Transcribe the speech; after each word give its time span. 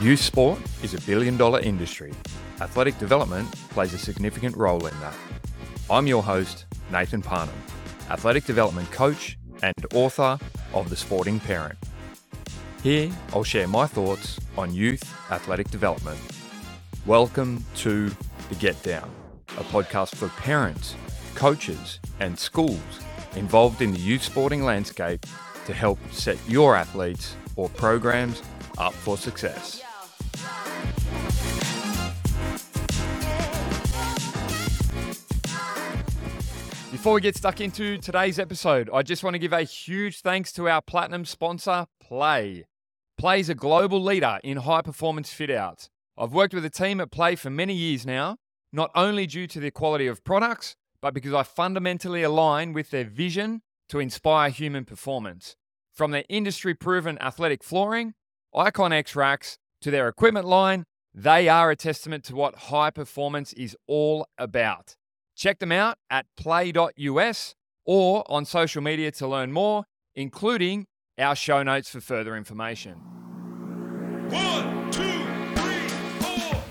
Youth 0.00 0.20
sport 0.22 0.58
is 0.82 0.94
a 0.94 1.00
billion 1.02 1.36
dollar 1.36 1.60
industry. 1.60 2.14
Athletic 2.62 2.98
development 2.98 3.52
plays 3.68 3.92
a 3.92 3.98
significant 3.98 4.56
role 4.56 4.86
in 4.86 4.98
that. 5.00 5.14
I'm 5.90 6.06
your 6.06 6.22
host, 6.22 6.64
Nathan 6.90 7.20
Parnham, 7.20 7.54
athletic 8.08 8.46
development 8.46 8.90
coach 8.92 9.36
and 9.62 9.74
author 9.92 10.38
of 10.72 10.88
The 10.88 10.96
Sporting 10.96 11.38
Parent. 11.38 11.78
Here, 12.82 13.10
I'll 13.34 13.44
share 13.44 13.68
my 13.68 13.86
thoughts 13.86 14.40
on 14.56 14.72
youth 14.72 15.02
athletic 15.30 15.70
development. 15.70 16.18
Welcome 17.04 17.62
to 17.76 18.08
The 18.48 18.54
Get 18.58 18.82
Down, 18.82 19.10
a 19.58 19.64
podcast 19.64 20.14
for 20.14 20.28
parents, 20.28 20.94
coaches, 21.34 22.00
and 22.20 22.38
schools 22.38 22.80
involved 23.36 23.82
in 23.82 23.92
the 23.92 24.00
youth 24.00 24.22
sporting 24.22 24.64
landscape 24.64 25.26
to 25.66 25.74
help 25.74 25.98
set 26.10 26.38
your 26.48 26.74
athletes 26.74 27.36
or 27.54 27.68
programs 27.68 28.42
up 28.78 28.94
for 28.94 29.18
success. 29.18 29.82
Before 37.00 37.14
we 37.14 37.22
get 37.22 37.34
stuck 37.34 37.62
into 37.62 37.96
today's 37.96 38.38
episode, 38.38 38.90
I 38.92 39.00
just 39.00 39.24
want 39.24 39.32
to 39.32 39.38
give 39.38 39.54
a 39.54 39.62
huge 39.62 40.20
thanks 40.20 40.52
to 40.52 40.68
our 40.68 40.82
platinum 40.82 41.24
sponsor, 41.24 41.86
Play. 41.98 42.66
Play 43.16 43.40
is 43.40 43.48
a 43.48 43.54
global 43.54 44.02
leader 44.02 44.38
in 44.44 44.58
high 44.58 44.82
performance 44.82 45.32
fit 45.32 45.48
outs. 45.48 45.88
I've 46.18 46.34
worked 46.34 46.52
with 46.52 46.62
a 46.66 46.68
team 46.68 47.00
at 47.00 47.10
Play 47.10 47.36
for 47.36 47.48
many 47.48 47.72
years 47.72 48.04
now, 48.04 48.36
not 48.70 48.90
only 48.94 49.26
due 49.26 49.46
to 49.46 49.58
the 49.58 49.70
quality 49.70 50.08
of 50.08 50.22
products, 50.24 50.76
but 51.00 51.14
because 51.14 51.32
I 51.32 51.42
fundamentally 51.42 52.22
align 52.22 52.74
with 52.74 52.90
their 52.90 53.04
vision 53.04 53.62
to 53.88 53.98
inspire 53.98 54.50
human 54.50 54.84
performance. 54.84 55.56
From 55.94 56.10
their 56.10 56.24
industry 56.28 56.74
proven 56.74 57.16
athletic 57.22 57.64
flooring, 57.64 58.12
Icon 58.54 58.92
X 58.92 59.16
racks, 59.16 59.56
to 59.80 59.90
their 59.90 60.06
equipment 60.06 60.44
line, 60.44 60.84
they 61.14 61.48
are 61.48 61.70
a 61.70 61.76
testament 61.76 62.24
to 62.24 62.36
what 62.36 62.56
high 62.56 62.90
performance 62.90 63.54
is 63.54 63.74
all 63.86 64.26
about. 64.36 64.96
Check 65.40 65.58
them 65.58 65.72
out 65.72 65.96
at 66.10 66.26
play.us 66.36 67.54
or 67.86 68.30
on 68.30 68.44
social 68.44 68.82
media 68.82 69.10
to 69.12 69.26
learn 69.26 69.52
more, 69.52 69.84
including 70.14 70.86
our 71.18 71.34
show 71.34 71.62
notes 71.62 71.88
for 71.88 72.02
further 72.02 72.36
information. 72.36 72.96
One, 74.28 74.90
two, 74.90 75.24
three, 75.54 75.88
four. 76.20 76.62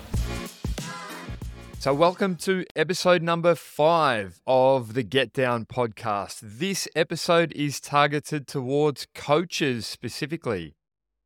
So, 1.80 1.92
welcome 1.92 2.36
to 2.36 2.64
episode 2.76 3.22
number 3.22 3.56
five 3.56 4.40
of 4.46 4.94
the 4.94 5.02
Get 5.02 5.32
Down 5.32 5.64
podcast. 5.64 6.38
This 6.40 6.86
episode 6.94 7.50
is 7.54 7.80
targeted 7.80 8.46
towards 8.46 9.08
coaches 9.16 9.84
specifically. 9.84 10.76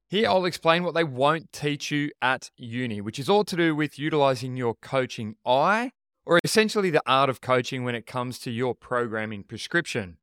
Here, 0.08 0.30
I'll 0.30 0.46
explain 0.46 0.82
what 0.82 0.94
they 0.94 1.04
won't 1.04 1.52
teach 1.52 1.90
you 1.90 2.10
at 2.22 2.50
uni, 2.56 3.02
which 3.02 3.18
is 3.18 3.28
all 3.28 3.44
to 3.44 3.54
do 3.54 3.76
with 3.76 3.98
utilizing 3.98 4.56
your 4.56 4.76
coaching 4.80 5.34
eye 5.44 5.90
or 6.26 6.38
essentially 6.44 6.90
the 6.90 7.02
art 7.06 7.30
of 7.30 7.40
coaching 7.40 7.84
when 7.84 7.94
it 7.94 8.06
comes 8.06 8.38
to 8.40 8.50
your 8.50 8.74
programming 8.74 9.42
prescription. 9.42 10.16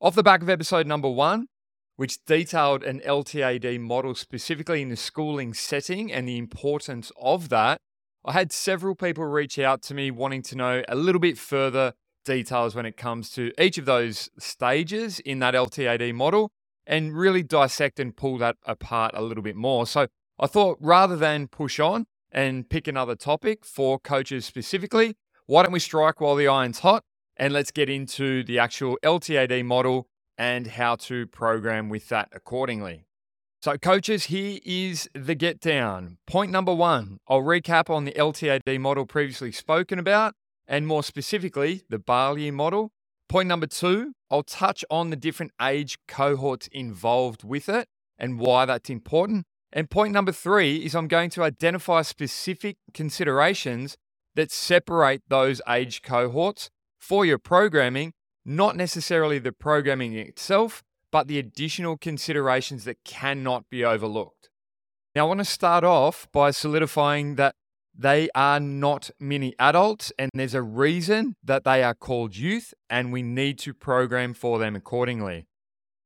Off 0.00 0.14
the 0.14 0.22
back 0.22 0.42
of 0.42 0.50
episode 0.50 0.86
number 0.86 1.08
one, 1.10 1.46
which 1.96 2.24
detailed 2.26 2.82
an 2.82 3.00
LTAD 3.00 3.80
model 3.80 4.14
specifically 4.14 4.82
in 4.82 4.90
the 4.90 4.96
schooling 4.96 5.54
setting 5.54 6.12
and 6.12 6.28
the 6.28 6.36
importance 6.36 7.10
of 7.20 7.48
that, 7.48 7.80
I 8.24 8.32
had 8.32 8.52
several 8.52 8.94
people 8.94 9.24
reach 9.24 9.58
out 9.58 9.82
to 9.82 9.94
me 9.94 10.10
wanting 10.10 10.42
to 10.42 10.56
know 10.56 10.82
a 10.88 10.96
little 10.96 11.20
bit 11.20 11.38
further 11.38 11.94
details 12.24 12.74
when 12.74 12.84
it 12.84 12.96
comes 12.96 13.30
to 13.30 13.52
each 13.58 13.78
of 13.78 13.84
those 13.84 14.28
stages 14.38 15.20
in 15.20 15.38
that 15.38 15.54
LTAD 15.54 16.12
model 16.12 16.50
and 16.86 17.16
really 17.16 17.42
dissect 17.42 17.98
and 17.98 18.16
pull 18.16 18.36
that 18.38 18.56
apart 18.66 19.12
a 19.14 19.22
little 19.22 19.42
bit 19.42 19.56
more. 19.56 19.86
So 19.86 20.08
I 20.38 20.46
thought 20.46 20.76
rather 20.80 21.16
than 21.16 21.48
push 21.48 21.80
on 21.80 22.06
and 22.30 22.68
pick 22.68 22.86
another 22.86 23.14
topic 23.14 23.64
for 23.64 23.98
coaches 23.98 24.44
specifically, 24.44 25.16
why 25.46 25.62
don't 25.62 25.72
we 25.72 25.78
strike 25.78 26.20
while 26.20 26.34
the 26.34 26.48
iron's 26.48 26.80
hot 26.80 27.04
and 27.36 27.52
let's 27.52 27.70
get 27.70 27.88
into 27.88 28.42
the 28.42 28.58
actual 28.58 28.98
LTAD 29.02 29.64
model 29.64 30.08
and 30.36 30.66
how 30.66 30.96
to 30.96 31.26
program 31.26 31.88
with 31.88 32.08
that 32.08 32.28
accordingly. 32.32 33.06
So, 33.62 33.78
coaches, 33.78 34.24
here 34.24 34.58
is 34.64 35.08
the 35.14 35.34
get 35.34 35.60
down. 35.60 36.18
Point 36.26 36.50
number 36.50 36.74
one 36.74 37.18
I'll 37.28 37.42
recap 37.42 37.88
on 37.90 38.04
the 38.04 38.12
LTAD 38.12 38.78
model 38.80 39.06
previously 39.06 39.52
spoken 39.52 39.98
about, 39.98 40.34
and 40.66 40.86
more 40.86 41.02
specifically, 41.02 41.82
the 41.88 41.98
Balyi 41.98 42.52
model. 42.52 42.92
Point 43.28 43.48
number 43.48 43.66
two, 43.66 44.12
I'll 44.30 44.44
touch 44.44 44.84
on 44.90 45.10
the 45.10 45.16
different 45.16 45.52
age 45.60 45.98
cohorts 46.06 46.68
involved 46.70 47.42
with 47.42 47.68
it 47.68 47.88
and 48.18 48.38
why 48.38 48.64
that's 48.66 48.90
important. 48.90 49.46
And 49.72 49.90
point 49.90 50.12
number 50.12 50.32
three 50.32 50.76
is 50.78 50.94
I'm 50.94 51.08
going 51.08 51.30
to 51.30 51.42
identify 51.42 52.02
specific 52.02 52.76
considerations 52.94 53.96
that 54.36 54.52
separate 54.52 55.22
those 55.28 55.60
age 55.68 56.02
cohorts 56.02 56.70
for 56.98 57.26
your 57.26 57.38
programming, 57.38 58.12
not 58.44 58.76
necessarily 58.76 59.38
the 59.38 59.52
programming 59.52 60.14
itself, 60.14 60.84
but 61.10 61.26
the 61.26 61.38
additional 61.38 61.96
considerations 61.96 62.84
that 62.84 63.02
cannot 63.04 63.64
be 63.70 63.84
overlooked. 63.84 64.50
Now, 65.14 65.24
I 65.24 65.28
want 65.28 65.40
to 65.40 65.44
start 65.44 65.82
off 65.82 66.28
by 66.32 66.50
solidifying 66.50 67.36
that 67.36 67.54
they 67.98 68.28
are 68.34 68.60
not 68.60 69.10
mini 69.18 69.54
adults, 69.58 70.12
and 70.18 70.30
there's 70.34 70.52
a 70.52 70.62
reason 70.62 71.36
that 71.42 71.64
they 71.64 71.82
are 71.82 71.94
called 71.94 72.36
youth, 72.36 72.74
and 72.90 73.12
we 73.12 73.22
need 73.22 73.58
to 73.60 73.72
program 73.72 74.34
for 74.34 74.58
them 74.58 74.76
accordingly. 74.76 75.46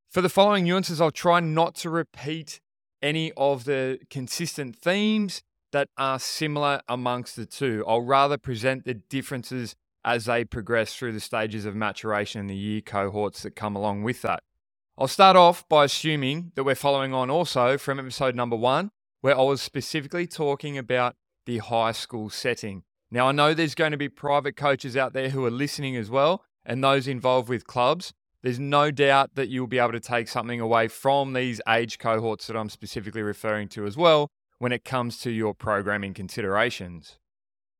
For 0.08 0.20
the 0.20 0.28
following 0.28 0.64
nuances, 0.64 1.00
I'll 1.00 1.10
try 1.10 1.40
not 1.40 1.74
to 1.76 1.90
repeat 1.90 2.60
any 3.02 3.32
of 3.36 3.64
the 3.64 3.98
consistent 4.08 4.76
themes 4.76 5.42
that 5.72 5.88
are 5.96 6.18
similar 6.18 6.80
amongst 6.88 7.36
the 7.36 7.46
two. 7.46 7.84
I'll 7.86 8.02
rather 8.02 8.38
present 8.38 8.84
the 8.84 8.94
differences 8.94 9.76
as 10.04 10.24
they 10.24 10.44
progress 10.44 10.94
through 10.94 11.12
the 11.12 11.20
stages 11.20 11.64
of 11.64 11.74
maturation 11.74 12.40
and 12.40 12.50
the 12.50 12.56
year 12.56 12.80
cohorts 12.80 13.42
that 13.42 13.56
come 13.56 13.76
along 13.76 14.02
with 14.02 14.22
that. 14.22 14.42
I'll 14.96 15.08
start 15.08 15.36
off 15.36 15.68
by 15.68 15.84
assuming 15.84 16.52
that 16.54 16.64
we're 16.64 16.74
following 16.74 17.14
on 17.14 17.30
also 17.30 17.78
from 17.78 17.98
episode 17.98 18.34
number 18.34 18.56
one, 18.56 18.90
where 19.20 19.38
I 19.38 19.42
was 19.42 19.62
specifically 19.62 20.26
talking 20.26 20.76
about 20.76 21.16
the 21.46 21.58
high 21.58 21.92
school 21.92 22.30
setting. 22.30 22.82
Now, 23.10 23.28
I 23.28 23.32
know 23.32 23.54
there's 23.54 23.74
going 23.74 23.92
to 23.92 23.98
be 23.98 24.08
private 24.08 24.56
coaches 24.56 24.96
out 24.96 25.12
there 25.12 25.30
who 25.30 25.44
are 25.44 25.50
listening 25.50 25.96
as 25.96 26.10
well, 26.10 26.44
and 26.64 26.82
those 26.82 27.08
involved 27.08 27.48
with 27.48 27.66
clubs. 27.66 28.12
There's 28.42 28.58
no 28.58 28.90
doubt 28.90 29.34
that 29.34 29.48
you'll 29.48 29.66
be 29.66 29.78
able 29.78 29.92
to 29.92 30.00
take 30.00 30.28
something 30.28 30.60
away 30.60 30.88
from 30.88 31.32
these 31.32 31.60
age 31.68 31.98
cohorts 31.98 32.46
that 32.46 32.56
I'm 32.56 32.70
specifically 32.70 33.22
referring 33.22 33.68
to 33.70 33.86
as 33.86 33.96
well 33.96 34.30
when 34.60 34.72
it 34.72 34.84
comes 34.84 35.18
to 35.18 35.30
your 35.30 35.54
programming 35.54 36.12
considerations. 36.12 37.18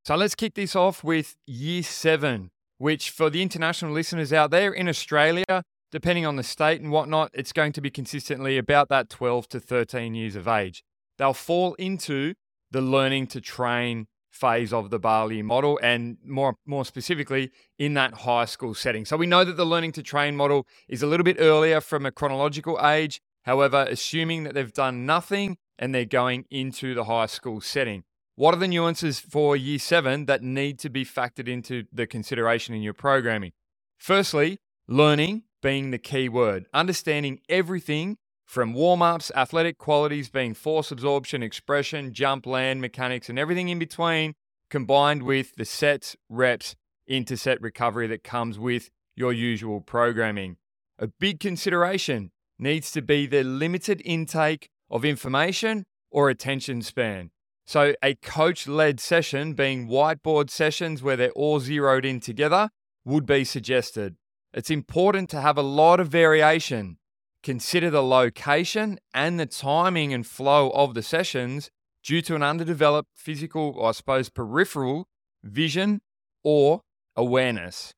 So 0.06 0.16
let's 0.16 0.34
kick 0.34 0.54
this 0.54 0.74
off 0.74 1.04
with 1.04 1.36
year 1.46 1.82
seven, 1.82 2.50
which 2.78 3.10
for 3.10 3.28
the 3.28 3.42
international 3.42 3.92
listeners 3.92 4.32
out 4.32 4.50
there 4.50 4.72
in 4.72 4.88
Australia, 4.88 5.62
depending 5.92 6.24
on 6.24 6.36
the 6.36 6.42
state 6.42 6.80
and 6.80 6.90
whatnot, 6.90 7.30
it's 7.34 7.52
going 7.52 7.72
to 7.72 7.82
be 7.82 7.90
consistently 7.90 8.56
about 8.56 8.88
that 8.88 9.10
12 9.10 9.46
to 9.50 9.60
13 9.60 10.14
years 10.14 10.34
of 10.34 10.48
age. 10.48 10.82
They'll 11.18 11.34
fall 11.34 11.74
into 11.74 12.32
the 12.70 12.80
learning 12.80 13.26
to 13.28 13.42
train 13.42 14.06
phase 14.30 14.72
of 14.72 14.88
the 14.88 14.98
Balyi 14.98 15.44
model 15.44 15.78
and 15.82 16.16
more 16.24 16.54
more 16.64 16.86
specifically 16.86 17.50
in 17.78 17.92
that 17.94 18.14
high 18.14 18.46
school 18.46 18.72
setting. 18.72 19.04
So 19.04 19.18
we 19.18 19.26
know 19.26 19.44
that 19.44 19.58
the 19.58 19.66
learning 19.66 19.92
to 19.92 20.02
train 20.02 20.34
model 20.34 20.66
is 20.88 21.02
a 21.02 21.06
little 21.06 21.24
bit 21.24 21.36
earlier 21.38 21.82
from 21.82 22.06
a 22.06 22.10
chronological 22.10 22.78
age. 22.82 23.20
However, 23.42 23.86
assuming 23.90 24.44
that 24.44 24.54
they've 24.54 24.72
done 24.72 25.04
nothing 25.04 25.58
and 25.80 25.94
they're 25.94 26.04
going 26.04 26.44
into 26.50 26.94
the 26.94 27.04
high 27.04 27.26
school 27.26 27.60
setting. 27.60 28.04
What 28.36 28.54
are 28.54 28.58
the 28.58 28.68
nuances 28.68 29.18
for 29.18 29.56
year 29.56 29.78
seven 29.78 30.26
that 30.26 30.42
need 30.42 30.78
to 30.80 30.90
be 30.90 31.04
factored 31.04 31.48
into 31.48 31.84
the 31.92 32.06
consideration 32.06 32.74
in 32.74 32.82
your 32.82 32.94
programming? 32.94 33.52
Firstly, 33.98 34.58
learning 34.86 35.42
being 35.62 35.90
the 35.90 35.98
key 35.98 36.28
word, 36.28 36.66
understanding 36.72 37.40
everything 37.48 38.18
from 38.46 38.74
warm 38.74 39.02
ups, 39.02 39.32
athletic 39.34 39.78
qualities 39.78 40.28
being 40.28 40.54
force 40.54 40.90
absorption, 40.90 41.42
expression, 41.42 42.12
jump, 42.12 42.46
land, 42.46 42.80
mechanics, 42.80 43.28
and 43.28 43.38
everything 43.38 43.68
in 43.68 43.78
between, 43.78 44.34
combined 44.68 45.22
with 45.22 45.54
the 45.56 45.64
sets, 45.64 46.16
reps, 46.28 46.76
interset 47.06 47.60
recovery 47.60 48.06
that 48.06 48.24
comes 48.24 48.58
with 48.58 48.90
your 49.16 49.32
usual 49.32 49.80
programming. 49.80 50.56
A 50.98 51.06
big 51.06 51.40
consideration 51.40 52.30
needs 52.58 52.90
to 52.92 53.02
be 53.02 53.26
the 53.26 53.42
limited 53.42 54.02
intake 54.04 54.70
of 54.90 55.04
information 55.04 55.84
or 56.10 56.28
attention 56.28 56.82
span. 56.82 57.30
So, 57.66 57.94
a 58.02 58.16
coach 58.16 58.66
led 58.66 58.98
session, 58.98 59.54
being 59.54 59.86
whiteboard 59.86 60.50
sessions 60.50 61.02
where 61.02 61.16
they're 61.16 61.30
all 61.30 61.60
zeroed 61.60 62.04
in 62.04 62.18
together, 62.18 62.70
would 63.04 63.26
be 63.26 63.44
suggested. 63.44 64.16
It's 64.52 64.70
important 64.70 65.30
to 65.30 65.40
have 65.40 65.56
a 65.56 65.62
lot 65.62 66.00
of 66.00 66.08
variation. 66.08 66.98
Consider 67.42 67.90
the 67.90 68.02
location 68.02 68.98
and 69.14 69.38
the 69.38 69.46
timing 69.46 70.12
and 70.12 70.26
flow 70.26 70.70
of 70.70 70.94
the 70.94 71.02
sessions 71.02 71.70
due 72.02 72.22
to 72.22 72.34
an 72.34 72.42
underdeveloped 72.42 73.10
physical, 73.14 73.84
I 73.84 73.92
suppose 73.92 74.28
peripheral 74.28 75.06
vision 75.42 76.00
or 76.42 76.82
awareness. 77.16 77.94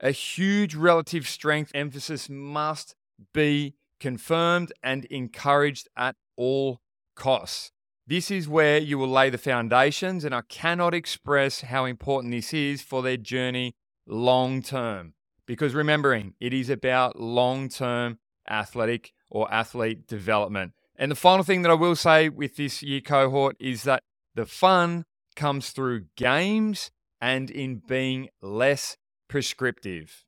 A 0.00 0.10
huge 0.10 0.74
relative 0.74 1.26
strength 1.26 1.72
emphasis 1.74 2.28
must 2.28 2.94
be 3.32 3.74
confirmed 3.98 4.72
and 4.82 5.06
encouraged 5.06 5.88
at 5.96 6.16
all 6.36 6.80
costs. 7.14 7.72
This 8.06 8.30
is 8.30 8.48
where 8.48 8.78
you 8.78 8.98
will 8.98 9.08
lay 9.08 9.30
the 9.30 9.38
foundations, 9.38 10.24
and 10.24 10.34
I 10.34 10.42
cannot 10.42 10.94
express 10.94 11.62
how 11.62 11.84
important 11.84 12.32
this 12.32 12.54
is 12.54 12.82
for 12.82 13.02
their 13.02 13.16
journey 13.16 13.74
long 14.06 14.62
term. 14.62 15.14
Because 15.46 15.74
remembering, 15.74 16.34
it 16.40 16.52
is 16.52 16.70
about 16.70 17.18
long 17.18 17.68
term 17.68 18.18
athletic 18.48 19.12
or 19.28 19.52
athlete 19.52 20.06
development. 20.06 20.72
And 20.96 21.10
the 21.10 21.16
final 21.16 21.44
thing 21.44 21.62
that 21.62 21.70
I 21.70 21.74
will 21.74 21.96
say 21.96 22.28
with 22.28 22.56
this 22.56 22.82
year 22.82 23.00
cohort 23.00 23.56
is 23.58 23.82
that 23.82 24.02
the 24.34 24.46
fun 24.46 25.04
comes 25.34 25.70
through 25.70 26.06
games 26.16 26.90
and 27.20 27.50
in 27.50 27.82
being 27.86 28.28
less 28.40 28.96
prescriptive. 29.28 30.25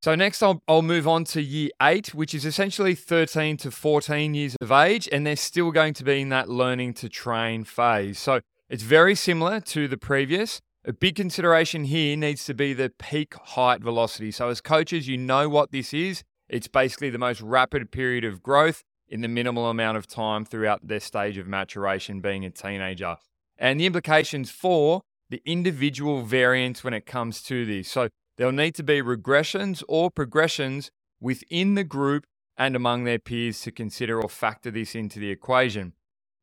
So, 0.00 0.14
next, 0.14 0.44
I'll, 0.44 0.62
I'll 0.68 0.82
move 0.82 1.08
on 1.08 1.24
to 1.24 1.42
year 1.42 1.70
eight, 1.82 2.14
which 2.14 2.32
is 2.32 2.44
essentially 2.44 2.94
13 2.94 3.56
to 3.58 3.72
14 3.72 4.32
years 4.32 4.56
of 4.60 4.70
age, 4.70 5.08
and 5.10 5.26
they're 5.26 5.34
still 5.34 5.72
going 5.72 5.92
to 5.94 6.04
be 6.04 6.20
in 6.20 6.28
that 6.28 6.48
learning 6.48 6.94
to 6.94 7.08
train 7.08 7.64
phase. 7.64 8.18
So, 8.18 8.40
it's 8.68 8.84
very 8.84 9.16
similar 9.16 9.60
to 9.60 9.88
the 9.88 9.96
previous. 9.96 10.60
A 10.84 10.92
big 10.92 11.16
consideration 11.16 11.84
here 11.84 12.16
needs 12.16 12.44
to 12.44 12.54
be 12.54 12.74
the 12.74 12.90
peak 12.90 13.34
height 13.34 13.80
velocity. 13.80 14.30
So, 14.30 14.48
as 14.50 14.60
coaches, 14.60 15.08
you 15.08 15.18
know 15.18 15.48
what 15.48 15.72
this 15.72 15.92
is. 15.92 16.22
It's 16.48 16.68
basically 16.68 17.10
the 17.10 17.18
most 17.18 17.40
rapid 17.40 17.90
period 17.90 18.24
of 18.24 18.40
growth 18.40 18.84
in 19.08 19.20
the 19.20 19.28
minimal 19.28 19.68
amount 19.68 19.96
of 19.96 20.06
time 20.06 20.44
throughout 20.44 20.86
their 20.86 21.00
stage 21.00 21.38
of 21.38 21.48
maturation, 21.48 22.20
being 22.20 22.44
a 22.44 22.50
teenager. 22.50 23.16
And 23.58 23.80
the 23.80 23.86
implications 23.86 24.50
for 24.50 25.02
the 25.28 25.42
individual 25.44 26.22
variance 26.22 26.84
when 26.84 26.94
it 26.94 27.04
comes 27.04 27.42
to 27.42 27.66
this. 27.66 27.90
So, 27.90 28.10
There'll 28.38 28.52
need 28.52 28.76
to 28.76 28.84
be 28.84 29.02
regressions 29.02 29.82
or 29.88 30.10
progressions 30.10 30.90
within 31.20 31.74
the 31.74 31.84
group 31.84 32.24
and 32.56 32.74
among 32.74 33.04
their 33.04 33.18
peers 33.18 33.60
to 33.62 33.72
consider 33.72 34.22
or 34.22 34.28
factor 34.28 34.70
this 34.70 34.94
into 34.94 35.18
the 35.18 35.30
equation. 35.30 35.92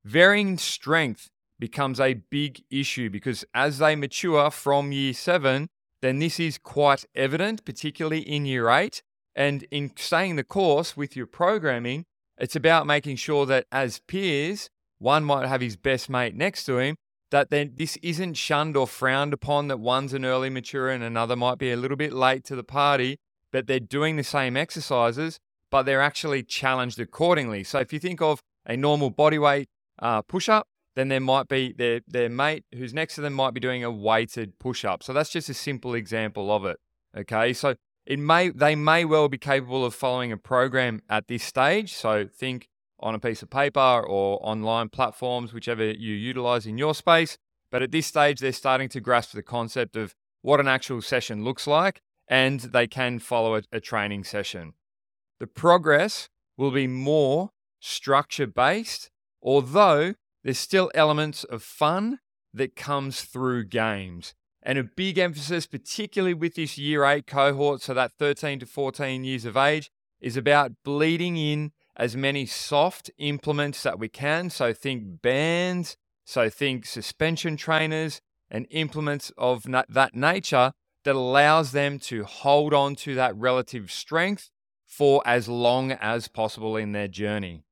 Varying 0.04 0.58
strength 0.58 1.30
becomes 1.58 2.00
a 2.00 2.16
big 2.16 2.62
issue 2.70 3.10
because 3.10 3.46
as 3.54 3.78
they 3.78 3.96
mature 3.96 4.52
from 4.52 4.92
year 4.92 5.14
seven, 5.14 5.70
then 6.02 6.20
this 6.20 6.40
is 6.40 6.58
quite 6.58 7.06
evident, 7.16 7.66
particularly 7.66 8.20
in 8.20 8.46
year 8.46 8.70
eight. 8.70 9.02
And 9.34 9.66
in 9.72 9.92
staying 9.96 10.36
the 10.36 10.44
course 10.44 10.96
with 10.96 11.16
your 11.16 11.28
programming, 11.28 12.06
it's 12.38 12.56
about 12.56 12.86
making 12.86 13.16
sure 13.16 13.46
that 13.46 13.68
as 13.72 14.00
peers, 14.00 14.70
one 15.00 15.24
might 15.24 15.48
have 15.48 15.62
his 15.62 15.78
best 15.78 16.10
mate 16.10 16.36
next 16.36 16.66
to 16.66 16.78
him, 16.78 16.98
that 17.32 17.50
then 17.50 17.74
this 17.76 17.98
isn't 17.98 18.36
shunned 18.36 18.78
or 18.78 18.88
frowned 18.88 19.34
upon 19.34 19.68
that 19.68 19.80
one's 19.80 20.14
an 20.14 20.26
early 20.26 20.50
mature 20.50 20.90
and 20.90 21.04
another 21.04 21.36
might 21.36 21.58
be 21.58 21.72
a 21.72 21.78
little 21.78 21.98
bit 21.98 22.14
late 22.14 22.44
to 22.46 22.56
the 22.56 22.64
party, 22.64 23.18
but 23.52 23.68
they're 23.68 23.80
doing 23.80 24.16
the 24.16 24.24
same 24.24 24.56
exercises, 24.56 25.40
but 25.72 25.84
they're 25.84 26.02
actually 26.02 26.44
challenged 26.44 27.00
accordingly. 27.00 27.64
So 27.64 27.80
if 27.80 27.92
you 27.92 28.00
think 28.00 28.22
of 28.22 28.42
a 28.66 28.78
normal 28.78 29.10
body 29.10 29.40
weight 29.40 29.68
uh, 30.00 30.22
push 30.22 30.50
up, 30.50 30.68
then 30.96 31.10
there 31.10 31.20
might 31.20 31.48
be 31.48 31.74
their 31.74 32.02
their 32.08 32.30
mate 32.30 32.64
who's 32.74 32.94
next 32.94 33.16
to 33.16 33.22
them 33.22 33.34
might 33.34 33.54
be 33.54 33.60
doing 33.60 33.84
a 33.84 33.92
weighted 33.92 34.58
push 34.60 34.86
up. 34.86 35.04
So 35.04 35.14
that's 35.14 35.30
just 35.30 35.50
a 35.50 35.54
simple 35.54 35.94
example 35.94 36.52
of 36.52 36.66
it. 36.66 36.78
Okay, 37.18 37.54
so 37.54 37.76
it 38.06 38.20
may 38.20 38.50
they 38.50 38.76
may 38.76 39.04
well 39.04 39.28
be 39.28 39.38
capable 39.38 39.86
of 39.86 39.94
following 39.94 40.32
a 40.32 40.38
program 40.38 41.02
at 41.10 41.28
this 41.28 41.44
stage. 41.44 41.94
So 41.94 42.28
think 42.28 42.70
on 43.00 43.16
a 43.16 43.20
piece 43.20 43.42
of 43.42 43.50
paper 43.50 43.80
or 43.80 44.40
online 44.42 44.90
platforms, 44.90 45.54
whichever 45.54 45.86
you 45.86 46.14
utilize 46.14 46.66
in 46.66 46.78
your 46.78 46.96
space. 46.96 47.38
But 47.72 47.82
at 47.82 47.92
this 47.92 48.08
stage, 48.08 48.40
they're 48.40 48.52
starting 48.52 48.90
to 48.90 49.02
grasp 49.02 49.34
the 49.34 49.44
concept 49.44 49.96
of 49.96 50.16
what 50.42 50.60
an 50.60 50.68
actual 50.68 51.02
session 51.02 51.44
looks 51.44 51.68
like, 51.68 52.02
and 52.28 52.60
they 52.60 52.88
can 52.88 53.20
follow 53.20 53.56
a, 53.56 53.64
a 53.72 53.80
training 53.80 54.24
session. 54.24 54.74
The 55.40 55.48
progress 55.48 56.30
will 56.58 56.72
be 56.72 56.88
more 56.88 57.52
structure 57.80 58.48
based, 58.48 59.10
although 59.42 60.14
there's 60.44 60.60
still 60.60 60.92
elements 60.94 61.44
of 61.44 61.64
fun 61.64 62.20
that 62.54 62.76
comes 62.76 63.22
through 63.22 63.66
games. 63.66 64.34
And 64.64 64.78
a 64.78 64.84
big 64.84 65.18
emphasis, 65.18 65.68
particularly 65.68 66.34
with 66.34 66.56
this 66.56 66.78
year 66.78 67.04
eight 67.04 67.28
cohort, 67.28 67.82
so 67.82 67.94
that 67.94 68.14
13 68.18 68.60
to 68.60 68.66
14 68.66 69.24
years 69.24 69.46
of 69.46 69.58
age, 69.58 69.92
is 70.22 70.38
about 70.38 70.72
bleeding 70.84 71.38
in 71.38 71.72
as 71.96 72.16
many 72.16 72.46
soft 72.46 73.10
implements 73.18 73.84
that 73.84 74.00
we 74.00 74.10
can. 74.10 74.50
So 74.50 74.74
think 74.74 75.22
bands, 75.22 75.98
so 76.26 76.50
think 76.50 76.86
suspension 76.86 77.58
trainers 77.58 78.22
and 78.50 78.68
implements 78.70 79.32
of 79.38 79.68
na- 79.68 79.84
that 79.90 80.16
nature 80.16 80.74
that 81.04 81.16
allows 81.16 81.72
them 81.72 82.00
to 82.00 82.24
hold 82.24 82.74
on 82.74 82.96
to 82.96 83.16
that 83.16 83.36
relative 83.36 83.92
strength 83.92 84.50
for 84.86 85.22
as 85.26 85.48
long 85.48 85.92
as 85.92 86.28
possible 86.28 86.76
in 86.76 86.92
their 86.92 87.08
journey. 87.08 87.64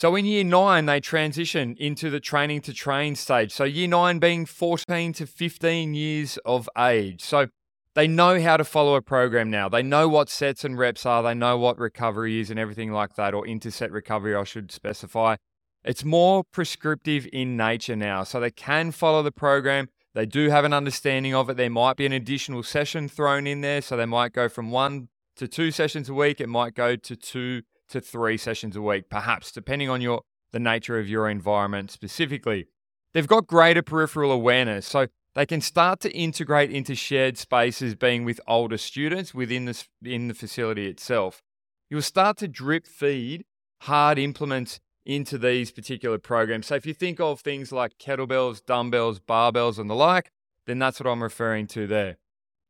So 0.00 0.16
in 0.16 0.24
year 0.24 0.44
nine, 0.44 0.86
they 0.86 1.00
transition 1.00 1.76
into 1.78 2.10
the 2.10 2.20
training 2.20 2.62
to 2.62 2.74
train 2.74 3.14
stage. 3.14 3.52
So 3.52 3.64
year 3.64 3.88
nine 3.88 4.18
being 4.18 4.44
14 4.44 5.12
to 5.14 5.26
15 5.26 5.94
years 5.94 6.38
of 6.44 6.68
age. 6.76 7.22
So 7.22 7.48
they 7.94 8.08
know 8.08 8.40
how 8.40 8.56
to 8.56 8.64
follow 8.64 8.96
a 8.96 9.02
program 9.02 9.50
now. 9.50 9.68
They 9.68 9.82
know 9.82 10.08
what 10.08 10.28
sets 10.28 10.64
and 10.64 10.76
reps 10.76 11.06
are. 11.06 11.22
They 11.22 11.34
know 11.34 11.56
what 11.56 11.78
recovery 11.78 12.40
is 12.40 12.50
and 12.50 12.58
everything 12.58 12.92
like 12.92 13.14
that, 13.14 13.34
or 13.34 13.46
interset 13.46 13.92
recovery, 13.92 14.34
I 14.34 14.44
should 14.44 14.72
specify. 14.72 15.36
It's 15.84 16.04
more 16.04 16.44
prescriptive 16.44 17.28
in 17.32 17.56
nature 17.56 17.94
now. 17.94 18.24
So 18.24 18.40
they 18.40 18.50
can 18.50 18.90
follow 18.90 19.22
the 19.22 19.32
program. 19.32 19.88
They 20.14 20.26
do 20.26 20.48
have 20.48 20.64
an 20.64 20.72
understanding 20.72 21.34
of 21.34 21.50
it. 21.50 21.56
There 21.56 21.70
might 21.70 21.96
be 21.96 22.06
an 22.06 22.12
additional 22.12 22.62
session 22.62 23.08
thrown 23.08 23.46
in 23.46 23.60
there. 23.60 23.82
So 23.82 23.96
they 23.96 24.06
might 24.06 24.32
go 24.32 24.48
from 24.48 24.70
one 24.70 25.08
to 25.36 25.46
two 25.46 25.70
sessions 25.70 26.08
a 26.08 26.14
week. 26.14 26.40
It 26.40 26.48
might 26.48 26.74
go 26.74 26.96
to 26.96 27.16
two 27.16 27.62
to 27.90 28.00
three 28.00 28.36
sessions 28.38 28.76
a 28.76 28.82
week, 28.82 29.10
perhaps, 29.10 29.52
depending 29.52 29.90
on 29.90 30.00
your 30.00 30.22
the 30.52 30.60
nature 30.60 30.98
of 30.98 31.08
your 31.08 31.28
environment 31.28 31.90
specifically. 31.90 32.68
They've 33.12 33.26
got 33.26 33.46
greater 33.46 33.82
peripheral 33.82 34.32
awareness. 34.32 34.86
So 34.86 35.08
they 35.34 35.46
can 35.46 35.60
start 35.60 36.00
to 36.00 36.12
integrate 36.12 36.70
into 36.70 36.94
shared 36.94 37.36
spaces 37.36 37.94
being 37.94 38.24
with 38.24 38.40
older 38.46 38.78
students 38.78 39.34
within 39.34 39.64
the, 39.64 39.84
in 40.04 40.28
the 40.28 40.34
facility 40.34 40.86
itself. 40.86 41.42
You'll 41.90 42.02
start 42.02 42.36
to 42.38 42.48
drip 42.48 42.86
feed 42.86 43.44
hard 43.82 44.18
implements 44.18 44.80
into 45.04 45.36
these 45.36 45.70
particular 45.70 46.18
programs. 46.18 46.66
So 46.66 46.76
if 46.76 46.86
you 46.86 46.94
think 46.94 47.20
of 47.20 47.40
things 47.40 47.72
like 47.72 47.98
kettlebells, 47.98 48.64
dumbbells, 48.64 49.20
barbells, 49.20 49.78
and 49.78 49.90
the 49.90 49.94
like, 49.94 50.30
then 50.66 50.78
that's 50.78 50.98
what 51.00 51.10
I'm 51.10 51.22
referring 51.22 51.66
to 51.68 51.86
there. 51.86 52.16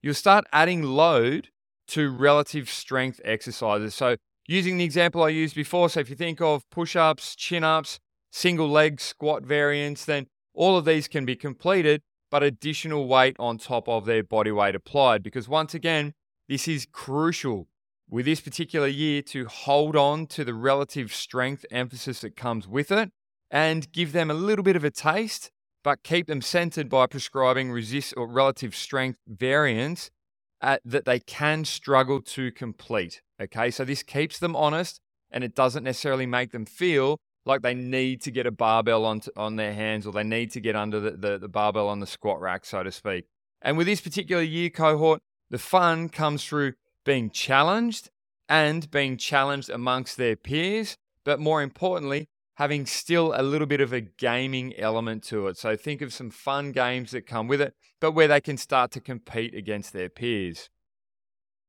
You'll 0.02 0.14
start 0.14 0.44
adding 0.52 0.82
load 0.82 1.50
to 1.88 2.10
relative 2.10 2.68
strength 2.68 3.20
exercises. 3.24 3.94
So 3.94 4.16
using 4.48 4.78
the 4.78 4.84
example 4.84 5.22
I 5.22 5.28
used 5.28 5.54
before, 5.54 5.88
so 5.88 6.00
if 6.00 6.10
you 6.10 6.16
think 6.16 6.40
of 6.40 6.68
push 6.70 6.96
ups, 6.96 7.36
chin 7.36 7.62
ups, 7.62 8.00
single 8.32 8.68
leg 8.68 9.00
squat 9.00 9.44
variants, 9.44 10.04
then 10.04 10.26
all 10.54 10.76
of 10.76 10.84
these 10.84 11.08
can 11.08 11.24
be 11.24 11.36
completed 11.36 12.02
but 12.34 12.42
additional 12.42 13.06
weight 13.06 13.36
on 13.38 13.56
top 13.56 13.88
of 13.88 14.06
their 14.06 14.24
body 14.24 14.50
weight 14.50 14.74
applied. 14.74 15.22
Because 15.22 15.48
once 15.48 15.72
again, 15.72 16.14
this 16.48 16.66
is 16.66 16.84
crucial 16.90 17.68
with 18.10 18.24
this 18.24 18.40
particular 18.40 18.88
year 18.88 19.22
to 19.22 19.44
hold 19.44 19.94
on 19.94 20.26
to 20.26 20.42
the 20.42 20.52
relative 20.52 21.14
strength 21.14 21.64
emphasis 21.70 22.22
that 22.22 22.34
comes 22.34 22.66
with 22.66 22.90
it 22.90 23.12
and 23.52 23.92
give 23.92 24.10
them 24.10 24.32
a 24.32 24.34
little 24.34 24.64
bit 24.64 24.74
of 24.74 24.82
a 24.82 24.90
taste, 24.90 25.52
but 25.84 26.02
keep 26.02 26.26
them 26.26 26.42
centered 26.42 26.88
by 26.88 27.06
prescribing 27.06 27.70
resist 27.70 28.12
or 28.16 28.26
relative 28.26 28.74
strength 28.74 29.20
variants 29.28 30.10
at, 30.60 30.80
that 30.84 31.04
they 31.04 31.20
can 31.20 31.64
struggle 31.64 32.20
to 32.20 32.50
complete. 32.50 33.22
Okay, 33.40 33.70
so 33.70 33.84
this 33.84 34.02
keeps 34.02 34.40
them 34.40 34.56
honest 34.56 35.00
and 35.30 35.44
it 35.44 35.54
doesn't 35.54 35.84
necessarily 35.84 36.26
make 36.26 36.50
them 36.50 36.66
feel 36.66 37.20
like 37.46 37.62
they 37.62 37.74
need 37.74 38.22
to 38.22 38.30
get 38.30 38.46
a 38.46 38.50
barbell 38.50 39.04
on, 39.04 39.20
on 39.36 39.56
their 39.56 39.72
hands 39.72 40.06
or 40.06 40.12
they 40.12 40.24
need 40.24 40.50
to 40.52 40.60
get 40.60 40.76
under 40.76 41.00
the, 41.00 41.10
the, 41.12 41.38
the 41.38 41.48
barbell 41.48 41.88
on 41.88 42.00
the 42.00 42.06
squat 42.06 42.40
rack, 42.40 42.64
so 42.64 42.82
to 42.82 42.92
speak. 42.92 43.26
And 43.60 43.76
with 43.76 43.86
this 43.86 44.00
particular 44.00 44.42
year 44.42 44.70
cohort, 44.70 45.20
the 45.50 45.58
fun 45.58 46.08
comes 46.08 46.44
through 46.44 46.74
being 47.04 47.30
challenged 47.30 48.10
and 48.48 48.90
being 48.90 49.16
challenged 49.16 49.70
amongst 49.70 50.16
their 50.16 50.36
peers, 50.36 50.96
but 51.24 51.40
more 51.40 51.62
importantly, 51.62 52.28
having 52.54 52.86
still 52.86 53.32
a 53.34 53.42
little 53.42 53.66
bit 53.66 53.80
of 53.80 53.92
a 53.92 54.00
gaming 54.00 54.74
element 54.76 55.24
to 55.24 55.48
it. 55.48 55.56
So 55.56 55.76
think 55.76 56.02
of 56.02 56.12
some 56.12 56.30
fun 56.30 56.72
games 56.72 57.10
that 57.10 57.26
come 57.26 57.48
with 57.48 57.60
it, 57.60 57.74
but 58.00 58.12
where 58.12 58.28
they 58.28 58.40
can 58.40 58.56
start 58.56 58.90
to 58.92 59.00
compete 59.00 59.54
against 59.54 59.92
their 59.92 60.08
peers. 60.08 60.70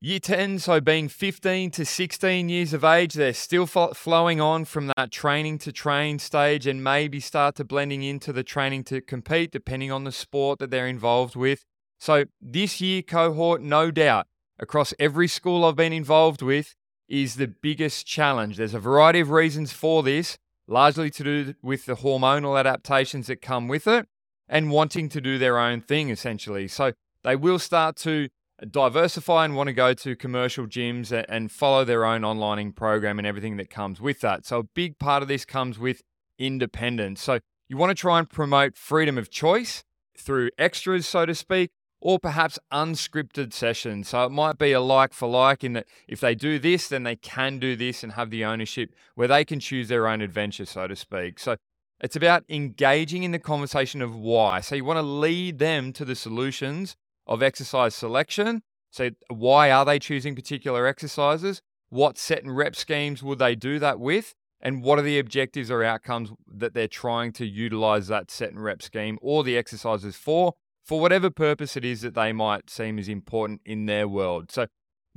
Year 0.02 0.20
10, 0.20 0.60
so 0.60 0.82
being 0.82 1.08
15 1.08 1.72
to 1.72 1.86
16 1.86 2.50
years 2.50 2.74
of 2.74 2.84
age, 2.84 3.14
they're 3.14 3.34
still 3.34 3.66
flowing 3.66 4.42
on 4.42 4.66
from 4.66 4.92
that 4.98 5.10
training 5.10 5.58
to 5.60 5.72
train 5.72 6.20
stage 6.20 6.68
and 6.68 6.84
maybe 6.84 7.22
start 7.22 7.56
to 7.56 7.64
blending 7.64 8.04
into 8.04 8.34
the 8.34 8.44
training 8.44 8.84
to 8.84 9.00
compete, 9.00 9.52
depending 9.52 9.94
on 9.94 10.04
the 10.04 10.12
sport 10.12 10.60
that 10.60 10.70
they're 10.70 10.86
involved 10.86 11.38
with. 11.38 11.64
So, 11.98 12.26
this 12.42 12.82
year 12.82 13.02
cohort, 13.02 13.62
no 13.62 13.90
doubt, 13.90 14.28
across 14.60 14.94
every 15.00 15.30
school 15.30 15.64
I've 15.64 15.78
been 15.78 15.94
involved 15.94 16.42
with, 16.42 16.76
is 17.08 17.36
the 17.36 17.48
biggest 17.48 18.06
challenge. 18.06 18.58
There's 18.58 18.74
a 18.74 18.80
variety 18.80 19.22
of 19.22 19.32
reasons 19.32 19.72
for 19.72 20.04
this, 20.04 20.38
largely 20.68 21.10
to 21.12 21.24
do 21.24 21.54
with 21.64 21.86
the 21.86 21.96
hormonal 21.96 22.60
adaptations 22.60 23.28
that 23.28 23.42
come 23.42 23.70
with 23.70 23.88
it 23.88 24.08
and 24.50 24.70
wanting 24.70 25.08
to 25.10 25.22
do 25.22 25.38
their 25.38 25.58
own 25.58 25.80
thing, 25.80 26.10
essentially. 26.10 26.68
So, 26.68 26.92
they 27.24 27.38
will 27.38 27.60
start 27.60 27.96
to 27.98 28.28
diversify 28.70 29.46
and 29.46 29.56
want 29.56 29.68
to 29.68 29.74
go 29.74 29.94
to 29.94 30.16
commercial 30.16 30.66
gyms 30.66 31.12
and 31.30 31.52
follow 31.52 31.84
their 31.84 32.06
own 32.06 32.22
onlining 32.22 32.76
program 32.76 33.20
and 33.20 33.28
everything 33.28 33.58
that 33.58 33.70
comes 33.70 34.00
with 34.00 34.22
that. 34.22 34.46
So, 34.46 34.60
a 34.60 34.64
big 34.64 34.98
part 35.00 35.22
of 35.22 35.28
this 35.28 35.46
comes 35.46 35.78
with 35.78 36.02
independence. 36.38 37.22
So 37.22 37.40
you 37.68 37.78
want 37.78 37.92
to 37.92 38.00
try 38.00 38.20
and 38.20 38.30
promote 38.30 38.78
freedom 38.78 39.18
of 39.18 39.30
choice 39.30 39.84
through 40.18 40.50
extras, 40.58 41.08
so 41.08 41.26
to 41.26 41.36
speak, 41.36 41.72
or 42.00 42.20
perhaps 42.20 42.60
unscripted 42.72 43.54
sessions. 43.54 44.10
So 44.10 44.24
it 44.26 44.32
might 44.32 44.58
be 44.58 44.72
a 44.72 44.82
like 44.82 45.14
for 45.14 45.28
like 45.28 45.64
in 45.64 45.74
that 45.74 45.88
if 46.08 46.20
they 46.20 46.36
do 46.36 46.60
this, 46.60 46.88
then 46.88 47.04
they 47.04 47.16
can 47.16 47.60
do 47.60 47.76
this 47.76 48.04
and 48.04 48.14
have 48.14 48.30
the 48.30 48.46
ownership 48.46 48.94
where 49.16 49.28
they 49.28 49.44
can 49.44 49.60
choose 49.60 49.88
their 49.88 50.08
own 50.08 50.22
adventure, 50.22 50.66
so 50.66 50.88
to 50.88 50.96
speak. 50.96 51.40
So 51.40 51.58
it's 52.00 52.16
about 52.16 52.44
engaging 52.50 53.24
in 53.24 53.32
the 53.32 53.40
conversation 53.40 54.02
of 54.02 54.16
why. 54.16 54.62
So 54.62 54.76
you 54.76 54.86
want 54.86 54.98
to 54.98 55.04
lead 55.04 55.60
them 55.60 55.94
to 55.94 56.06
the 56.06 56.16
solutions 56.16 56.96
of 57.28 57.44
exercise 57.44 57.96
selection. 57.96 58.64
So 58.92 59.12
why 59.30 59.72
are 59.72 59.86
they 59.86 60.00
choosing 60.00 60.36
particular 60.36 60.86
exercises? 60.86 61.62
What 61.90 62.18
set 62.18 62.44
and 62.44 62.56
rep 62.56 62.76
schemes 62.76 63.22
would 63.24 63.40
they 63.40 63.56
do 63.56 63.80
that 63.80 64.00
with? 64.00 64.34
And 64.62 64.84
what 64.84 64.98
are 64.98 65.04
the 65.04 65.20
objectives 65.20 65.70
or 65.70 65.84
outcomes 65.84 66.32
that 66.48 66.74
they're 66.74 66.88
trying 66.88 67.34
to 67.34 67.46
utilize 67.46 68.08
that 68.08 68.32
set 68.32 68.52
and 68.52 68.64
rep 68.64 68.82
scheme 68.82 69.20
or 69.22 69.44
the 69.44 69.58
exercises 69.58 70.16
for? 70.16 70.56
for 70.86 71.00
whatever 71.02 71.32
purpose 71.32 71.76
it 71.76 71.84
is 71.84 72.02
that 72.02 72.14
they 72.14 72.32
might 72.32 72.70
seem 72.70 73.00
as 73.00 73.10
important 73.10 73.60
in 73.66 73.88
their 73.88 74.08
world. 74.08 74.52
So, 74.52 74.68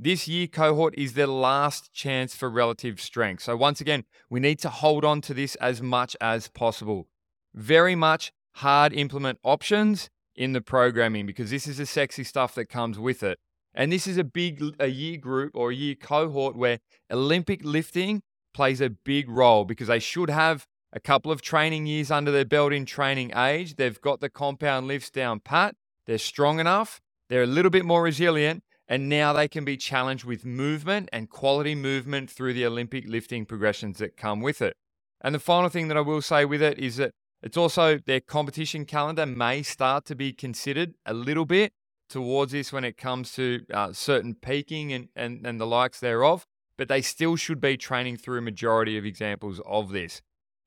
this 0.01 0.27
year 0.27 0.47
cohort 0.47 0.95
is 0.97 1.13
their 1.13 1.27
last 1.27 1.93
chance 1.93 2.33
for 2.33 2.49
relative 2.49 2.99
strength. 2.99 3.43
So, 3.43 3.55
once 3.55 3.79
again, 3.79 4.05
we 4.29 4.39
need 4.39 4.59
to 4.59 4.69
hold 4.69 5.05
on 5.05 5.21
to 5.21 5.33
this 5.33 5.55
as 5.55 5.81
much 5.81 6.17
as 6.19 6.47
possible. 6.47 7.07
Very 7.53 7.95
much 7.95 8.31
hard 8.55 8.93
implement 8.93 9.39
options 9.43 10.09
in 10.39 10.53
the 10.53 10.61
programming 10.61 11.25
because 11.25 11.51
this 11.51 11.67
is 11.67 11.77
the 11.77 11.85
sexy 11.85 12.23
stuff 12.23 12.55
that 12.55 12.69
comes 12.69 12.97
with 12.97 13.21
it. 13.21 13.37
And 13.75 13.91
this 13.91 14.07
is 14.07 14.17
a 14.17 14.23
big 14.23 14.63
a 14.79 14.87
year 14.87 15.17
group 15.17 15.51
or 15.53 15.69
a 15.69 15.75
year 15.75 15.95
cohort 15.95 16.55
where 16.55 16.79
Olympic 17.11 17.59
lifting 17.63 18.21
plays 18.53 18.79
a 18.79 18.89
big 18.89 19.29
role 19.29 19.65
because 19.65 19.89
they 19.89 19.99
should 19.99 20.29
have 20.29 20.65
a 20.93 20.99
couple 20.99 21.29
of 21.31 21.41
training 21.41 21.85
years 21.85 22.09
under 22.09 22.31
their 22.31 22.45
belt 22.45 22.71
in 22.71 22.85
training 22.85 23.31
age. 23.35 23.75
They've 23.75 23.99
got 23.99 24.21
the 24.21 24.29
compound 24.29 24.87
lifts 24.87 25.11
down 25.11 25.41
pat. 25.41 25.75
They're 26.07 26.17
strong 26.17 26.59
enough. 26.59 27.01
They're 27.27 27.43
a 27.43 27.47
little 27.47 27.69
bit 27.69 27.85
more 27.85 28.01
resilient. 28.01 28.63
And 28.87 29.07
now 29.07 29.33
they 29.33 29.47
can 29.47 29.65
be 29.65 29.77
challenged 29.77 30.23
with 30.23 30.45
movement 30.45 31.09
and 31.11 31.29
quality 31.29 31.75
movement 31.75 32.31
through 32.31 32.53
the 32.53 32.65
Olympic 32.65 33.07
lifting 33.07 33.45
progressions 33.45 33.99
that 33.99 34.17
come 34.17 34.41
with 34.41 34.61
it. 34.61 34.75
And 35.21 35.35
the 35.35 35.39
final 35.39 35.69
thing 35.69 35.89
that 35.89 35.97
I 35.97 36.01
will 36.01 36.23
say 36.23 36.45
with 36.45 36.61
it 36.61 36.79
is 36.79 36.95
that 36.95 37.11
it's 37.41 37.57
also 37.57 37.97
their 37.97 38.19
competition 38.19 38.85
calendar 38.85 39.25
may 39.25 39.61
start 39.63 40.05
to 40.05 40.15
be 40.15 40.33
considered 40.33 40.95
a 41.05 41.13
little 41.13 41.45
bit 41.45 41.73
towards 42.09 42.51
this 42.51 42.73
when 42.73 42.83
it 42.83 42.97
comes 42.97 43.31
to 43.33 43.61
uh, 43.73 43.93
certain 43.93 44.35
peaking 44.35 44.91
and, 44.91 45.09
and, 45.15 45.45
and 45.45 45.59
the 45.59 45.67
likes 45.67 45.99
thereof, 45.99 46.45
but 46.77 46.87
they 46.87 47.01
still 47.01 47.35
should 47.35 47.61
be 47.61 47.77
training 47.77 48.17
through 48.17 48.39
a 48.39 48.41
majority 48.41 48.97
of 48.97 49.05
examples 49.05 49.61
of 49.65 49.91
this. 49.91 50.21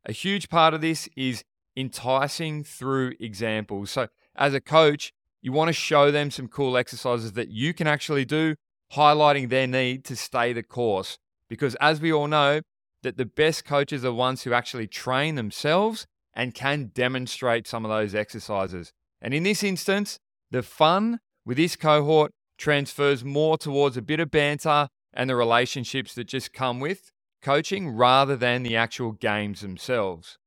A 0.07 0.13
huge 0.13 0.49
part 0.49 0.73
of 0.73 0.81
this 0.81 1.09
is 1.17 1.45
enticing 1.77 2.65
through 2.65 3.15
examples. 3.21 3.91
So, 3.91 4.09
as 4.35 4.55
a 4.55 4.61
coach, 4.61 5.13
you 5.43 5.53
want 5.53 5.69
to 5.69 5.73
show 5.73 6.11
them 6.11 6.31
some 6.31 6.49
cool 6.49 6.77
exercises 6.77 7.33
that 7.33 7.49
you 7.49 7.75
can 7.75 7.87
actually 7.87 8.25
do, 8.25 8.55
highlighting 8.95 9.49
their 9.49 9.67
need 9.67 10.05
to 10.07 10.17
stay 10.17 10.53
the 10.53 10.63
course. 10.63 11.19
Because, 11.49 11.75
as 11.77 12.01
we 12.01 12.13
all 12.13 12.29
know, 12.29 12.63
that 13.03 13.17
the 13.17 13.27
best 13.27 13.65
coaches 13.65 14.05
are 14.05 14.13
ones 14.13 14.43
who 14.43 14.53
actually 14.53 14.87
train 14.87 15.35
themselves 15.35 16.07
and 16.35 16.55
can 16.55 16.91
demonstrate 16.95 17.67
some 17.67 17.85
of 17.85 17.91
those 17.91 18.15
exercises. 18.15 18.93
And 19.21 19.35
in 19.35 19.43
this 19.43 19.63
instance, 19.63 20.19
the 20.51 20.63
fun 20.63 21.21
with 21.45 21.57
this 21.57 21.77
cohort 21.77 22.33
transfers 22.59 23.25
more 23.25 23.59
towards 23.59 23.97
a 23.97 24.03
bit 24.03 24.21
of 24.21 24.31
banter 24.31 24.89
and 25.13 25.29
the 25.29 25.37
relationships 25.37 26.15
that 26.15 26.25
just 26.25 26.53
come 26.53 26.81
with 26.81 27.11
coaching 27.43 27.91
rather 27.91 28.37
than 28.37 28.63
the 28.63 28.77
actual 28.77 29.13
games 29.13 29.61
themselves. 29.61 30.39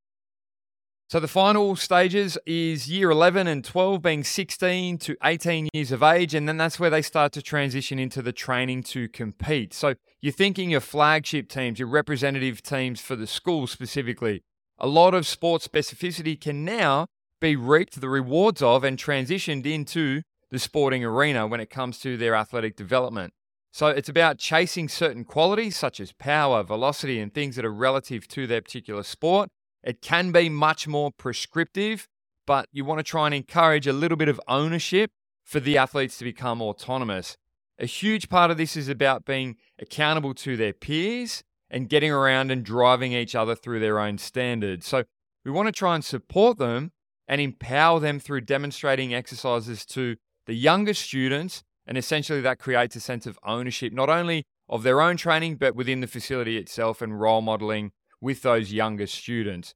So 1.08 1.20
the 1.20 1.28
final 1.28 1.76
stages 1.76 2.36
is 2.48 2.90
year 2.90 3.12
11 3.12 3.46
and 3.46 3.64
12 3.64 4.02
being 4.02 4.24
16 4.24 4.98
to 4.98 5.16
18 5.24 5.70
years 5.72 5.92
of 5.92 6.02
age, 6.02 6.34
and 6.34 6.50
then 6.50 6.58
that's 6.58 6.80
where 6.80 6.90
they 6.90 7.04
start 7.04 7.32
to 7.34 7.44
transition 7.44 8.00
into 8.00 8.24
the 8.24 8.34
training 8.34 8.82
to 8.84 9.08
compete. 9.10 9.72
So 9.72 9.94
you're 10.20 10.34
thinking 10.34 10.72
your 10.72 10.82
flagship 10.82 11.48
teams, 11.48 11.78
your 11.78 11.90
representative 11.90 12.64
teams 12.64 13.02
for 13.02 13.16
the 13.16 13.28
school 13.28 13.68
specifically. 13.68 14.44
A 14.78 14.88
lot 14.88 15.14
of 15.14 15.26
sports 15.26 15.68
specificity 15.68 16.40
can 16.40 16.66
now 16.66 17.08
be 17.40 17.56
reaped 17.56 18.02
the 18.02 18.10
rewards 18.10 18.62
of 18.62 18.84
and 18.84 18.98
transitioned 18.98 19.66
into 19.66 20.22
the 20.52 20.60
sporting 20.60 21.04
arena 21.04 21.48
when 21.48 21.60
it 21.60 21.70
comes 21.70 22.00
to 22.00 22.18
their 22.18 22.36
athletic 22.36 22.76
development. 22.76 23.34
So 23.72 23.88
it's 23.88 24.10
about 24.10 24.38
chasing 24.38 24.88
certain 24.88 25.26
qualities 25.26 25.76
such 25.76 26.00
as 26.00 26.14
power, 26.14 26.64
velocity, 26.64 27.20
and 27.20 27.34
things 27.34 27.56
that 27.56 27.66
are 27.66 27.74
relative 27.74 28.28
to 28.30 28.48
their 28.48 28.62
particular 28.62 29.04
sport. 29.04 29.50
It 29.84 30.02
can 30.02 30.32
be 30.32 30.50
much 30.50 30.88
more 30.88 31.12
prescriptive, 31.12 32.08
but 32.46 32.68
you 32.72 32.86
want 32.86 33.00
to 33.00 33.04
try 33.04 33.28
and 33.28 33.36
encourage 33.36 33.88
a 33.88 33.94
little 33.94 34.18
bit 34.18 34.30
of 34.30 34.40
ownership 34.48 35.12
for 35.44 35.60
the 35.60 35.78
athletes 35.78 36.18
to 36.18 36.24
become 36.24 36.62
autonomous. 36.62 37.38
A 37.78 37.86
huge 37.86 38.30
part 38.30 38.50
of 38.50 38.58
this 38.58 38.78
is 38.78 38.88
about 38.88 39.26
being 39.26 39.58
accountable 39.80 40.34
to 40.36 40.56
their 40.56 40.74
peers 40.74 41.44
and 41.76 41.88
getting 41.88 42.12
around 42.12 42.50
and 42.50 42.66
driving 42.66 43.14
each 43.14 43.36
other 43.36 43.54
through 43.54 43.80
their 43.80 44.00
own 44.00 44.18
standards. 44.18 44.88
So 44.88 45.04
we 45.44 45.52
want 45.52 45.68
to 45.68 45.72
try 45.72 45.94
and 45.94 46.04
support 46.04 46.58
them 46.58 46.92
and 47.28 47.40
empower 47.40 48.00
them 48.00 48.20
through 48.20 48.42
demonstrating 48.42 49.14
exercises 49.14 49.86
to 49.88 50.16
the 50.48 50.56
younger 50.56 50.96
students 50.96 51.64
and 51.88 51.98
essentially, 51.98 52.42
that 52.42 52.60
creates 52.60 52.96
a 52.96 53.00
sense 53.00 53.26
of 53.26 53.38
ownership, 53.44 53.94
not 53.94 54.10
only 54.10 54.46
of 54.68 54.84
their 54.84 55.02
own 55.02 55.18
training, 55.18 55.58
but 55.58 55.76
within 55.76 56.02
the 56.02 56.08
facility 56.08 56.58
itself 56.58 57.02
and 57.02 57.20
role 57.20 57.42
modeling 57.42 57.92
with 58.20 58.42
those 58.42 58.74
younger 58.74 59.06
students. 59.06 59.76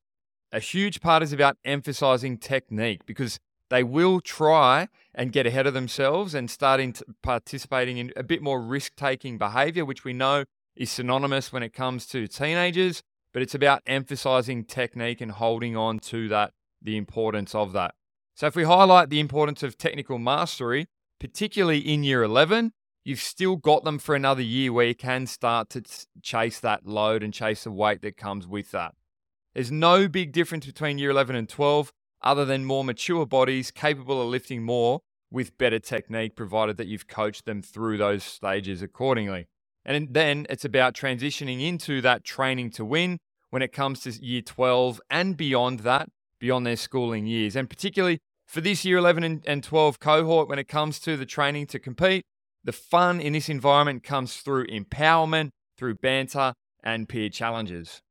A 0.52 0.60
huge 0.60 1.02
part 1.02 1.22
is 1.22 1.32
about 1.32 1.58
emphasizing 1.64 2.38
technique 2.38 3.06
because 3.06 3.40
they 3.70 3.84
will 3.84 4.20
try 4.20 4.88
and 5.14 5.32
get 5.32 5.46
ahead 5.46 5.68
of 5.68 5.76
themselves 5.76 6.34
and 6.34 6.50
starting 6.50 6.96
participating 7.22 8.00
in 8.00 8.12
a 8.16 8.24
bit 8.24 8.42
more 8.42 8.60
risk 8.60 8.96
taking 8.96 9.38
behavior, 9.38 9.86
which 9.86 10.04
we 10.04 10.14
know 10.14 10.46
is 10.80 10.90
synonymous 10.90 11.52
when 11.52 11.62
it 11.62 11.74
comes 11.74 12.08
to 12.08 12.28
teenagers, 12.28 13.04
but 13.34 13.44
it's 13.44 13.54
about 13.54 13.84
emphasizing 13.86 14.64
technique 14.64 15.22
and 15.22 15.34
holding 15.34 15.76
on 15.76 16.00
to 16.00 16.28
that, 16.30 16.54
the 16.82 16.98
importance 16.98 17.54
of 17.54 17.74
that. 17.74 17.94
So, 18.34 18.48
if 18.48 18.56
we 18.56 18.64
highlight 18.64 19.10
the 19.10 19.20
importance 19.20 19.62
of 19.62 19.78
technical 19.78 20.18
mastery, 20.18 20.88
particularly 21.20 21.80
in 21.80 22.06
year 22.06 22.24
11, 22.24 22.72
you've 23.04 23.20
still 23.20 23.58
got 23.58 23.84
them 23.84 24.00
for 24.00 24.16
another 24.16 24.42
year 24.42 24.72
where 24.72 24.88
you 24.88 24.96
can 24.96 25.28
start 25.28 25.70
to 25.72 25.84
chase 26.22 26.62
that 26.62 26.86
load 26.86 27.22
and 27.22 27.34
chase 27.34 27.66
the 27.66 27.72
weight 27.72 28.02
that 28.02 28.16
comes 28.16 28.48
with 28.48 28.72
that. 28.72 28.96
There's 29.54 29.72
no 29.72 30.08
big 30.08 30.32
difference 30.32 30.66
between 30.66 30.98
year 30.98 31.10
11 31.10 31.36
and 31.36 31.50
12 31.50 31.92
other 32.22 32.46
than 32.46 32.64
more 32.64 32.86
mature 32.86 33.26
bodies 33.26 33.72
capable 33.72 34.22
of 34.22 34.30
lifting 34.30 34.64
more 34.64 35.02
with 35.32 35.58
better 35.58 35.80
technique, 35.80 36.36
provided 36.36 36.78
that 36.78 36.88
you've 36.88 37.08
coached 37.08 37.46
them 37.46 37.62
through 37.62 37.98
those 37.98 38.24
stages 38.24 38.82
accordingly. 38.82 39.48
And 39.86 40.14
then 40.14 40.46
it's 40.50 40.66
about 40.66 40.94
transitioning 40.94 41.66
into 41.66 42.02
that 42.02 42.24
training 42.24 42.72
to 42.72 42.86
win 42.86 43.18
when 43.50 43.62
it 43.62 43.74
comes 43.74 44.02
to 44.02 44.12
year 44.12 44.42
12 44.42 45.02
and 45.10 45.36
beyond 45.36 45.80
that, 45.82 46.10
beyond 46.40 46.66
their 46.66 46.76
schooling 46.76 47.26
years. 47.26 47.56
And 47.56 47.70
particularly 47.70 48.20
for 48.46 48.62
this 48.62 48.86
year 48.86 48.98
11 48.98 49.44
and 49.46 49.64
12 49.64 50.00
cohort, 50.00 50.50
when 50.50 50.60
it 50.60 50.68
comes 50.68 51.00
to 51.02 51.16
the 51.18 51.26
training 51.26 51.68
to 51.68 51.80
compete, 51.80 52.24
the 52.64 52.72
fun 52.72 53.22
in 53.22 53.34
this 53.34 53.50
environment 53.50 54.04
comes 54.04 54.38
through 54.38 54.68
empowerment, 54.68 55.52
through 55.78 55.96
banter, 55.96 56.54
and 56.84 57.08
peer 57.08 57.30
challenges. 57.30 58.02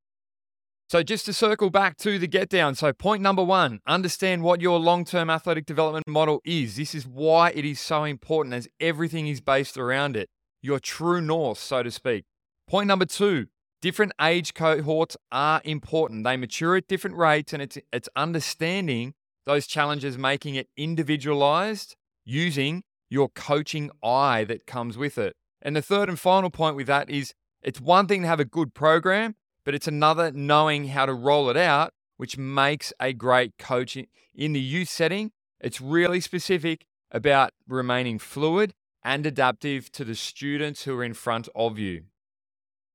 So, 0.89 1.03
just 1.03 1.25
to 1.27 1.33
circle 1.33 1.69
back 1.69 1.97
to 1.97 2.17
the 2.17 2.25
get 2.25 2.49
down. 2.49 2.73
So, 2.73 2.91
point 2.91 3.21
number 3.21 3.43
one 3.43 3.79
understand 3.85 4.41
what 4.41 4.59
your 4.59 4.79
long 4.79 5.05
term 5.05 5.29
athletic 5.29 5.67
development 5.67 6.07
model 6.07 6.41
is. 6.43 6.77
This 6.77 6.95
is 6.95 7.05
why 7.05 7.51
it 7.51 7.63
is 7.63 7.79
so 7.79 8.05
important, 8.05 8.55
as 8.55 8.67
everything 8.79 9.27
is 9.27 9.39
based 9.39 9.77
around 9.77 10.17
it, 10.17 10.29
your 10.61 10.79
true 10.79 11.21
north, 11.21 11.57
so 11.57 11.83
to 11.83 11.91
speak. 11.91 12.25
Point 12.67 12.87
number 12.87 13.05
two 13.05 13.47
different 13.81 14.11
age 14.21 14.53
cohorts 14.53 15.15
are 15.31 15.61
important. 15.63 16.23
They 16.23 16.37
mature 16.37 16.75
at 16.75 16.87
different 16.87 17.17
rates, 17.17 17.53
and 17.53 17.61
it's, 17.61 17.77
it's 17.93 18.09
understanding 18.15 19.13
those 19.45 19.67
challenges, 19.67 20.17
making 20.17 20.55
it 20.55 20.67
individualized 20.77 21.95
using 22.25 22.83
your 23.09 23.29
coaching 23.29 23.89
eye 24.03 24.43
that 24.43 24.67
comes 24.67 24.97
with 24.97 25.17
it. 25.17 25.35
And 25.61 25.75
the 25.75 25.81
third 25.81 26.09
and 26.09 26.19
final 26.19 26.49
point 26.49 26.75
with 26.75 26.87
that 26.87 27.09
is 27.09 27.33
it's 27.61 27.81
one 27.81 28.07
thing 28.07 28.21
to 28.21 28.27
have 28.27 28.39
a 28.39 28.45
good 28.45 28.73
program, 28.73 29.35
but 29.65 29.73
it's 29.73 29.87
another 29.87 30.31
knowing 30.31 30.89
how 30.89 31.05
to 31.05 31.13
roll 31.13 31.49
it 31.49 31.57
out, 31.57 31.93
which 32.17 32.37
makes 32.37 32.93
a 32.99 33.13
great 33.13 33.57
coach 33.57 33.97
in 34.35 34.53
the 34.53 34.59
youth 34.59 34.89
setting. 34.89 35.31
It's 35.59 35.81
really 35.81 36.21
specific 36.21 36.85
about 37.11 37.51
remaining 37.67 38.19
fluid 38.19 38.73
and 39.03 39.25
adaptive 39.25 39.91
to 39.93 40.03
the 40.03 40.15
students 40.15 40.83
who 40.83 40.97
are 40.97 41.03
in 41.03 41.13
front 41.13 41.49
of 41.55 41.79
you. 41.79 42.03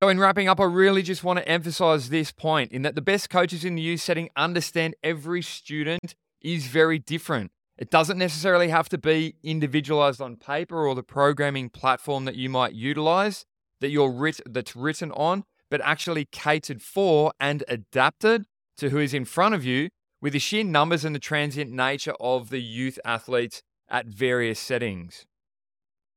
So, 0.02 0.08
in 0.08 0.18
wrapping 0.18 0.48
up, 0.48 0.60
I 0.60 0.64
really 0.64 1.02
just 1.02 1.24
want 1.24 1.38
to 1.38 1.48
emphasize 1.48 2.08
this 2.08 2.30
point 2.30 2.72
in 2.72 2.82
that 2.82 2.94
the 2.94 3.00
best 3.00 3.30
coaches 3.30 3.64
in 3.64 3.74
the 3.74 3.82
youth 3.82 4.02
setting 4.02 4.28
understand 4.36 4.94
every 5.02 5.40
student 5.40 6.14
is 6.42 6.66
very 6.66 6.98
different. 6.98 7.52
It 7.78 7.90
doesn't 7.90 8.18
necessarily 8.18 8.68
have 8.68 8.88
to 8.90 8.98
be 8.98 9.36
individualized 9.42 10.20
on 10.20 10.36
paper 10.36 10.86
or 10.86 10.94
the 10.94 11.02
programming 11.02 11.70
platform 11.70 12.24
that 12.26 12.36
you 12.36 12.48
might 12.48 12.74
utilize 12.74 13.46
that 13.80 13.90
you're 13.90 14.10
writ- 14.10 14.40
that's 14.46 14.74
written 14.76 15.10
on, 15.12 15.44
but 15.70 15.80
actually 15.82 16.24
catered 16.26 16.80
for 16.80 17.32
and 17.40 17.64
adapted 17.68 18.46
to 18.78 18.90
who 18.90 18.98
is 18.98 19.12
in 19.12 19.24
front 19.24 19.54
of 19.54 19.64
you 19.64 19.90
with 20.20 20.32
the 20.32 20.38
sheer 20.38 20.64
numbers 20.64 21.04
and 21.04 21.14
the 21.14 21.20
transient 21.20 21.70
nature 21.70 22.14
of 22.18 22.50
the 22.50 22.62
youth 22.62 22.98
athletes 23.04 23.62
at 23.88 24.06
various 24.06 24.58
settings. 24.58 25.26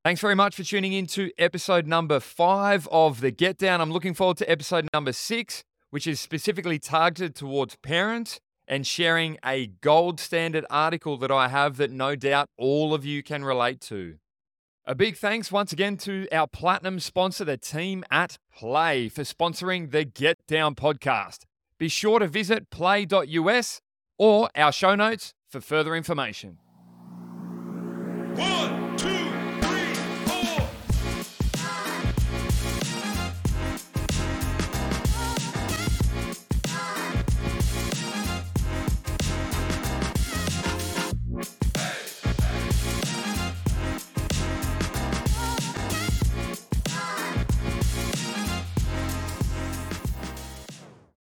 Thanks 0.07 0.21
very 0.21 0.35
much 0.35 0.55
for 0.55 0.63
tuning 0.63 0.93
in 0.93 1.05
to 1.07 1.31
episode 1.37 1.85
number 1.85 2.21
five 2.21 2.87
of 2.93 3.19
the 3.19 3.29
Get 3.29 3.57
Down. 3.57 3.81
I'm 3.81 3.91
looking 3.91 4.13
forward 4.13 4.37
to 4.37 4.49
episode 4.49 4.87
number 4.93 5.11
six, 5.11 5.65
which 5.89 6.07
is 6.07 6.21
specifically 6.21 6.79
targeted 6.79 7.35
towards 7.35 7.75
parents 7.75 8.39
and 8.69 8.87
sharing 8.87 9.37
a 9.45 9.67
gold 9.67 10.21
standard 10.21 10.65
article 10.69 11.17
that 11.17 11.29
I 11.29 11.49
have 11.49 11.75
that 11.75 11.91
no 11.91 12.15
doubt 12.15 12.47
all 12.57 12.93
of 12.93 13.03
you 13.03 13.21
can 13.21 13.43
relate 13.43 13.81
to. 13.81 14.15
A 14.85 14.95
big 14.95 15.17
thanks 15.17 15.51
once 15.51 15.73
again 15.73 15.97
to 15.97 16.25
our 16.31 16.47
platinum 16.47 17.01
sponsor, 17.01 17.43
the 17.43 17.57
team 17.57 18.05
at 18.09 18.37
Play, 18.49 19.09
for 19.09 19.23
sponsoring 19.23 19.91
the 19.91 20.05
Get 20.05 20.37
Down 20.47 20.73
podcast. 20.73 21.39
Be 21.77 21.89
sure 21.89 22.19
to 22.19 22.27
visit 22.27 22.69
play.us 22.69 23.81
or 24.17 24.49
our 24.55 24.71
show 24.71 24.95
notes 24.95 25.33
for 25.49 25.59
further 25.59 25.97
information. 25.97 26.59
One, 28.35 28.86